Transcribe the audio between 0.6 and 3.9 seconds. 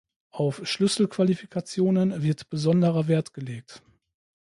Schlüsselqualifikationen wird besonderer Wert gelegt.